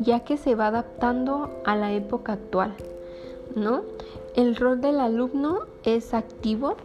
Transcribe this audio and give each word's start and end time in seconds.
ya 0.00 0.20
que 0.20 0.36
se 0.36 0.54
va 0.54 0.68
adaptando 0.68 1.60
a 1.64 1.76
la 1.76 1.92
época 1.92 2.34
actual, 2.34 2.74
¿no? 3.56 3.82
El 4.36 4.56
rol 4.56 4.80
del 4.80 5.00
alumno 5.00 5.60
es 5.84 6.14
activo, 6.14 6.76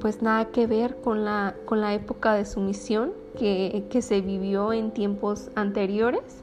pues 0.00 0.22
nada 0.22 0.46
que 0.46 0.66
ver 0.66 0.96
con 0.96 1.24
la, 1.24 1.54
con 1.64 1.80
la 1.80 1.94
época 1.94 2.34
de 2.34 2.44
sumisión 2.44 3.12
que, 3.36 4.02
se 4.02 4.20
vivió 4.20 4.72
en 4.72 4.90
tiempos 4.90 5.50
anteriores. 5.54 6.42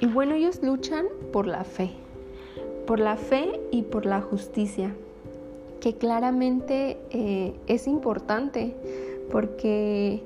Y 0.00 0.06
bueno, 0.06 0.34
ellos 0.34 0.62
luchan 0.62 1.06
por 1.32 1.46
la 1.46 1.64
fe, 1.64 1.90
por 2.86 3.00
la 3.00 3.16
fe 3.16 3.60
y 3.70 3.82
por 3.82 4.04
la 4.04 4.20
justicia 4.20 4.94
que 5.80 5.94
claramente 5.94 6.98
eh, 7.10 7.54
es 7.66 7.86
importante 7.86 8.74
porque 9.30 10.22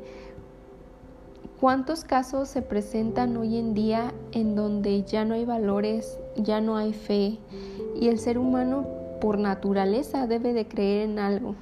cuántos 1.61 2.05
casos 2.05 2.48
se 2.48 2.62
presentan 2.62 3.37
hoy 3.37 3.59
en 3.59 3.75
día 3.75 4.15
en 4.32 4.54
donde 4.54 5.03
ya 5.03 5.25
no 5.25 5.34
hay 5.34 5.44
valores, 5.44 6.19
ya 6.37 6.60
no 6.60 6.77
hay 6.77 6.92
fe 6.92 7.38
y 8.00 8.09
el 8.09 8.19
ser 8.19 8.38
humano 8.38 8.87
por 9.21 9.38
naturaleza 9.38 10.27
debe 10.27 10.54
de 10.54 10.66
creer 10.66 11.03
en 11.03 11.19
algo, 11.19 11.54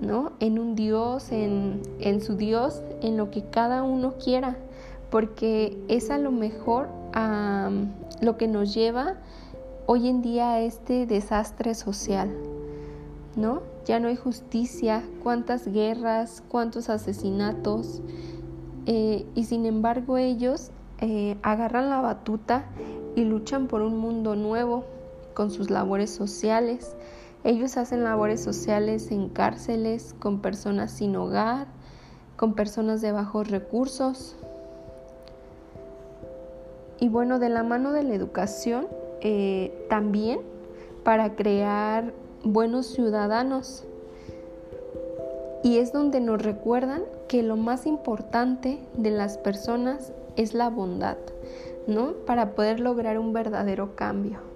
¿no? 0.00 0.32
En 0.40 0.58
un 0.58 0.74
Dios, 0.74 1.32
en, 1.32 1.82
su 2.20 2.36
Dios, 2.36 2.82
en 3.02 3.16
lo 3.16 3.30
que 3.30 3.44
cada 3.44 3.82
uno 3.82 4.14
quiera, 4.22 4.56
porque 5.10 5.78
es 5.88 6.10
a 6.10 6.18
lo 6.18 6.30
mejor 6.30 6.88
lo 8.20 8.36
que 8.36 8.48
nos 8.48 8.74
lleva 8.74 9.16
hoy 9.86 10.08
en 10.08 10.22
día 10.22 10.52
a 10.52 10.60
este 10.60 11.06
desastre 11.06 11.74
social. 11.74 12.30
¿no? 13.36 13.62
Ya 13.86 14.00
no 14.00 14.08
hay 14.08 14.16
justicia, 14.16 15.02
cuántas 15.22 15.66
guerras, 15.66 16.42
cuántos 16.48 16.88
asesinatos, 16.88 18.02
eh, 18.86 19.26
y 19.34 19.44
sin 19.44 19.66
embargo 19.66 20.16
ellos 20.16 20.70
eh, 21.00 21.36
agarran 21.42 21.90
la 21.90 22.00
batuta 22.00 22.66
y 23.16 23.24
luchan 23.24 23.66
por 23.68 23.82
un 23.82 23.98
mundo 23.98 24.36
nuevo 24.36 24.84
con 25.34 25.50
sus 25.50 25.70
labores 25.70 26.10
sociales. 26.10 26.94
Ellos 27.42 27.78
hacen 27.78 28.04
labores 28.04 28.42
sociales 28.42 29.10
en 29.10 29.30
cárceles, 29.30 30.14
con 30.18 30.40
personas 30.42 30.90
sin 30.90 31.16
hogar, 31.16 31.68
con 32.36 32.54
personas 32.54 33.00
de 33.00 33.12
bajos 33.12 33.50
recursos. 33.50 34.36
Y 36.98 37.08
bueno, 37.08 37.38
de 37.38 37.48
la 37.48 37.62
mano 37.62 37.92
de 37.92 38.02
la 38.02 38.14
educación, 38.14 38.88
eh, 39.22 39.86
también 39.88 40.40
para 41.02 41.34
crear 41.34 42.12
buenos 42.44 42.88
ciudadanos. 42.88 43.84
Y 45.62 45.78
es 45.78 45.94
donde 45.94 46.20
nos 46.20 46.42
recuerdan 46.42 47.04
que 47.26 47.42
lo 47.42 47.56
más 47.56 47.86
importante 47.86 48.80
de 48.98 49.10
las 49.10 49.38
personas 49.38 50.12
es 50.36 50.52
la 50.52 50.68
bondad, 50.68 51.16
¿no? 51.86 52.12
Para 52.26 52.54
poder 52.54 52.80
lograr 52.80 53.18
un 53.18 53.32
verdadero 53.32 53.96
cambio. 53.96 54.49